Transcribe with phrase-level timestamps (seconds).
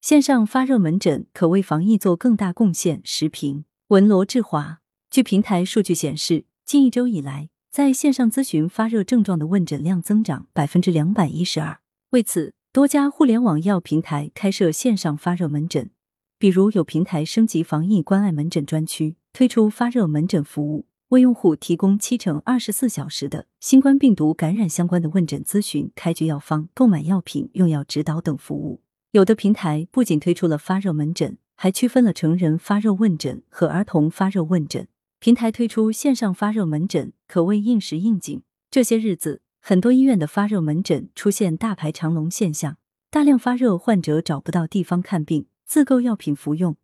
[0.00, 3.02] 线上发热门诊可为防疫做更大贡献。
[3.04, 4.80] 时评文罗志华。
[5.10, 11.80] 据平台数据显示，近一周以来，在线上咨询发热症状的问诊量增长百分之两百一十二。
[12.10, 15.90] 为此，多家互联网药平台开设线上发热门诊，
[16.38, 20.86] 比如有平台升级防疫关爱门诊专区，推出发热门诊服务。
[21.08, 28.80] 为用户提供七乘二十四小时的新冠病毒感染相关的问诊咨询、开具药方、购买药品、用药指导等服务。
[29.12, 34.86] 有的平台不仅推出了发热门诊，还区分了成人发热问诊和儿童发热问诊。
[35.18, 38.40] 平台推出线上发热门诊，可谓应时应景。
[38.70, 42.76] 这些日子，很多医院的发热门诊出现大排长龙现象，
[43.10, 46.76] 大量发热患者找不到地方看病，自购药品服用，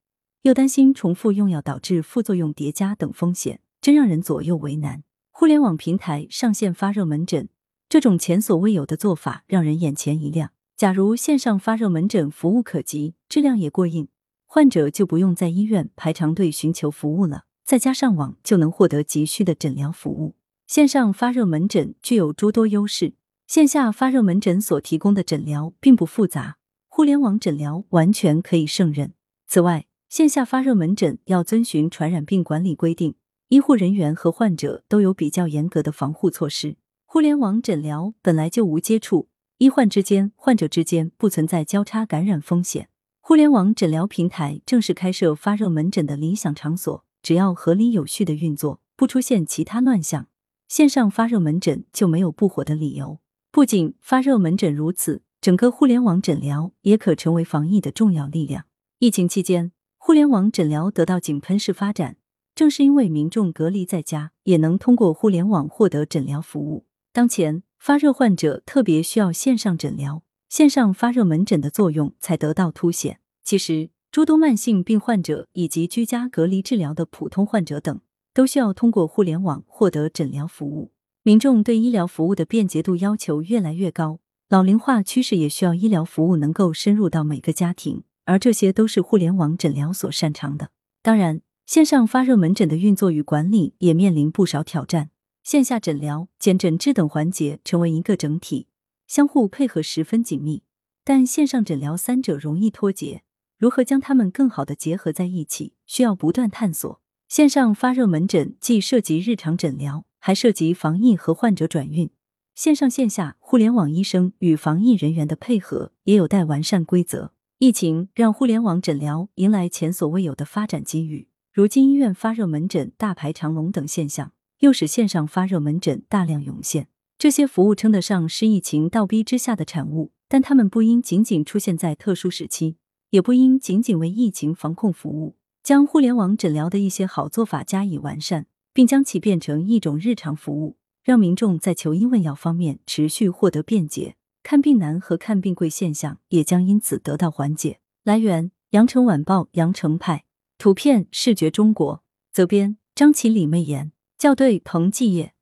[0.43, 3.61] 又担心重复用药导致副作用叠加等风险。
[3.81, 5.05] 真让人左右为难。
[5.31, 7.49] 互联网平台上线发热门诊，
[7.89, 10.51] 这种前所未有的做法让人眼前一亮。
[10.77, 14.09] 假如线上发热门诊服务可及，质量也过硬，
[14.45, 20.35] 患者就不用在医院排长队寻求服务了，在家上网就能获得急需的诊疗服务。
[20.67, 23.15] 线上发热门诊具有诸多优势，
[23.47, 29.15] 线下发热门诊所提供的诊疗并不复杂，互联网诊疗完全可以胜任。
[29.47, 33.15] 此外，线下发热门诊要遵循传染病管理规定。
[33.49, 36.77] 医护人员和患者都有比较严格的防护措施。
[37.07, 42.91] 互联网诊疗本来就无接触，医患之间、患者之间不存在交叉感染风险。
[43.23, 47.05] 互联网诊疗平台正是开设发热门诊的理想场所。
[47.23, 50.29] 只要合理有序的运作，不出现其他乱象，
[50.69, 53.19] 线上发热门诊就没有不火的理由。
[53.51, 58.67] 不仅发热门诊如此，整个互联网诊疗也可成为防疫的重要力量。
[58.99, 62.19] 疫情期间，互联网诊疗得到井喷式发展。
[62.55, 66.87] 正是因为民众隔离在家，也能通过互联网获得诊疗服务。
[67.13, 73.21] 当前发热患者特别需要线上诊疗，线上发热门诊的作用才得到凸显。
[73.45, 78.01] 其实，诸多慢性病患者以及居家隔离治疗的普通患者等，
[78.35, 80.91] 都需要通过互联网获得诊疗服务。
[81.23, 84.19] 民众对医疗服务的便捷度要求越来越高，
[84.49, 90.71] 老龄化趋势也需要医疗服务能够深入到每个家庭，而这些都是互联网诊疗所擅长的。
[91.05, 91.41] 当然。
[91.67, 95.11] 线上发热门诊的运作与管理也面临不少挑战，
[95.47, 98.67] 线下诊疗、检诊治等环节成为一个整体，
[99.07, 100.65] 相互配合十分紧密。
[101.05, 103.23] 但线上诊疗三者容易脱节，
[103.57, 107.01] 如何将它们更好的结合在一起，需要不断探索。
[107.29, 112.11] 线上发热门诊既涉及日常诊疗，还涉及防疫和患者转运，
[112.57, 117.31] 线上线下互联网医生与防疫人员的配合也有待完善规则。
[117.59, 121.29] 疫情让互联网诊疗迎来前所未有的发展机遇。
[121.53, 124.33] 如今医院发热门诊大排长龙等现象，
[124.67, 126.89] 又使线上发热门诊大量涌现。
[127.17, 132.77] 这些服务称得上是疫情倒逼之下的产物，但它们不应仅仅出现在特殊时期，
[133.11, 135.37] 也不应仅仅为疫情防控服务。
[135.63, 147.79] 将互联网诊疗的一些好做法加以完善，并将其变成一种日常服务，让民众在求医问药方面持续获得便捷，看病难和看病贵现象也将因此得到缓解。
[148.03, 150.25] 来源：羊城晚报羊城派。
[150.59, 153.93] 图片视觉中国，责编张起李媚妍，
[154.27, 155.36] 校对彭继业。